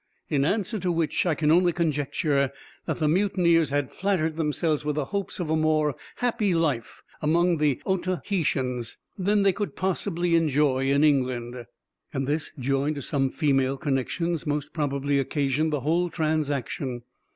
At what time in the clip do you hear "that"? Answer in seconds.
2.87-2.97